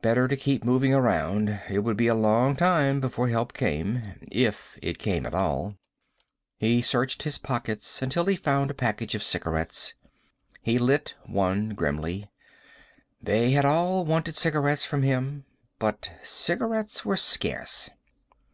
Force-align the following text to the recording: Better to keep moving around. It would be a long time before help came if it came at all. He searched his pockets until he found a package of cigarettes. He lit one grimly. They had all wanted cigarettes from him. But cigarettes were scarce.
Better 0.00 0.26
to 0.28 0.34
keep 0.34 0.64
moving 0.64 0.94
around. 0.94 1.60
It 1.68 1.80
would 1.80 1.98
be 1.98 2.06
a 2.06 2.14
long 2.14 2.56
time 2.56 3.00
before 3.00 3.28
help 3.28 3.52
came 3.52 4.14
if 4.32 4.78
it 4.80 4.98
came 4.98 5.26
at 5.26 5.34
all. 5.34 5.76
He 6.56 6.80
searched 6.80 7.24
his 7.24 7.36
pockets 7.36 8.00
until 8.00 8.24
he 8.24 8.34
found 8.34 8.70
a 8.70 8.72
package 8.72 9.14
of 9.14 9.22
cigarettes. 9.22 9.92
He 10.62 10.78
lit 10.78 11.16
one 11.26 11.74
grimly. 11.74 12.30
They 13.20 13.50
had 13.50 13.66
all 13.66 14.06
wanted 14.06 14.36
cigarettes 14.36 14.86
from 14.86 15.02
him. 15.02 15.44
But 15.78 16.12
cigarettes 16.22 17.04
were 17.04 17.18
scarce. 17.18 17.90